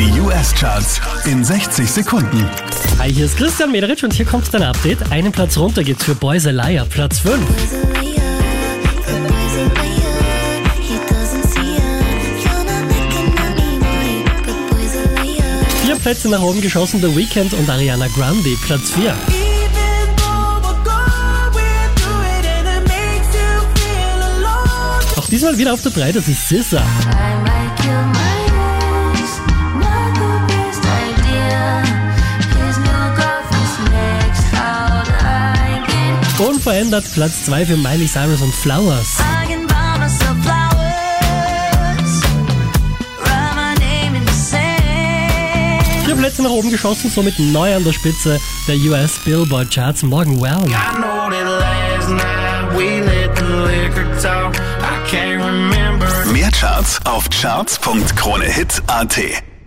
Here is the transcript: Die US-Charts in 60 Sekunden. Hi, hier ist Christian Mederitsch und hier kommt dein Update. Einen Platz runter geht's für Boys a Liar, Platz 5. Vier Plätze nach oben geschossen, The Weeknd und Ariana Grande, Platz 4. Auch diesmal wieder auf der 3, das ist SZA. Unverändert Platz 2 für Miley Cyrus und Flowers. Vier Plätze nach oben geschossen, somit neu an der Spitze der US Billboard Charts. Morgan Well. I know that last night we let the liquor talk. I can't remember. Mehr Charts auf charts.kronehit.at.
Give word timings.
Die 0.00 0.18
US-Charts 0.18 0.98
in 1.26 1.44
60 1.44 1.90
Sekunden. 1.90 2.48
Hi, 2.98 3.12
hier 3.12 3.26
ist 3.26 3.36
Christian 3.36 3.70
Mederitsch 3.70 4.02
und 4.02 4.14
hier 4.14 4.24
kommt 4.24 4.48
dein 4.54 4.62
Update. 4.62 5.12
Einen 5.12 5.30
Platz 5.30 5.58
runter 5.58 5.84
geht's 5.84 6.04
für 6.04 6.14
Boys 6.14 6.46
a 6.46 6.52
Liar, 6.52 6.86
Platz 6.86 7.18
5. 7.18 7.38
Vier 15.84 15.96
Plätze 15.96 16.30
nach 16.30 16.40
oben 16.40 16.62
geschossen, 16.62 17.02
The 17.02 17.14
Weeknd 17.14 17.52
und 17.52 17.68
Ariana 17.68 18.06
Grande, 18.06 18.56
Platz 18.64 18.92
4. 18.92 19.14
Auch 25.16 25.26
diesmal 25.26 25.58
wieder 25.58 25.74
auf 25.74 25.82
der 25.82 25.92
3, 25.92 26.12
das 26.12 26.26
ist 26.26 26.48
SZA. 26.48 26.82
Unverändert 36.48 37.04
Platz 37.12 37.44
2 37.44 37.66
für 37.66 37.76
Miley 37.76 38.08
Cyrus 38.08 38.40
und 38.40 38.54
Flowers. 38.54 39.18
Vier 46.06 46.16
Plätze 46.16 46.42
nach 46.42 46.50
oben 46.50 46.70
geschossen, 46.70 47.10
somit 47.10 47.38
neu 47.38 47.76
an 47.76 47.84
der 47.84 47.92
Spitze 47.92 48.40
der 48.66 48.76
US 48.90 49.18
Billboard 49.24 49.70
Charts. 49.70 50.02
Morgan 50.02 50.40
Well. 50.40 50.64
I 50.64 50.68
know 50.96 51.28
that 51.30 51.46
last 51.60 52.08
night 52.08 52.72
we 52.74 53.00
let 53.00 53.36
the 53.36 53.44
liquor 53.44 54.06
talk. 54.20 54.56
I 54.80 54.98
can't 55.10 55.44
remember. 55.44 56.08
Mehr 56.32 56.50
Charts 56.50 56.98
auf 57.04 57.28
charts.kronehit.at. 57.28 59.49